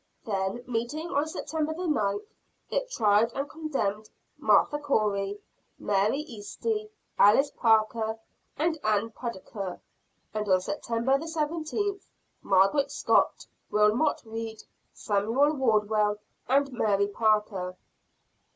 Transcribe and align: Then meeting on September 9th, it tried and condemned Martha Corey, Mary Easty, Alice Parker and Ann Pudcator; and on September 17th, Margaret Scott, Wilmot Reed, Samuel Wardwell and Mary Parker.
Then 0.25 0.63
meeting 0.65 1.11
on 1.11 1.27
September 1.27 1.75
9th, 1.75 2.25
it 2.71 2.89
tried 2.89 3.31
and 3.33 3.47
condemned 3.47 4.09
Martha 4.39 4.79
Corey, 4.79 5.39
Mary 5.77 6.25
Easty, 6.27 6.89
Alice 7.19 7.51
Parker 7.51 8.17
and 8.57 8.79
Ann 8.83 9.11
Pudcator; 9.11 9.79
and 10.33 10.49
on 10.49 10.59
September 10.59 11.19
17th, 11.19 12.07
Margaret 12.41 12.89
Scott, 12.91 13.45
Wilmot 13.69 14.23
Reed, 14.25 14.63
Samuel 14.91 15.53
Wardwell 15.53 16.17
and 16.49 16.73
Mary 16.73 17.05
Parker. 17.05 17.77